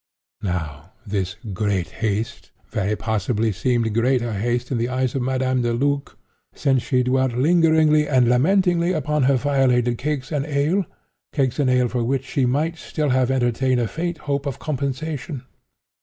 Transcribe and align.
"Now 0.41 0.93
this 1.05 1.35
'great 1.53 1.89
haste' 2.01 2.49
very 2.71 2.95
possibly 2.95 3.51
seemed 3.51 3.93
greater 3.93 4.33
haste 4.33 4.71
in 4.71 4.79
the 4.79 4.89
eyes 4.89 5.13
of 5.13 5.21
Madame 5.21 5.61
Deluc, 5.61 6.17
since 6.55 6.81
she 6.81 7.03
dwelt 7.03 7.33
lingeringly 7.33 8.07
and 8.09 8.27
lamentingly 8.27 8.93
upon 8.93 9.21
her 9.29 9.35
violated 9.35 9.99
cakes 9.99 10.31
and 10.31 10.47
ale—cakes 10.47 11.59
and 11.59 11.69
ale 11.69 11.87
for 11.87 12.03
which 12.03 12.25
she 12.25 12.47
might 12.47 12.79
still 12.79 13.09
have 13.09 13.29
entertained 13.29 13.79
a 13.79 13.87
faint 13.87 14.17
hope 14.25 14.47
of 14.47 14.57
compensation. 14.57 15.43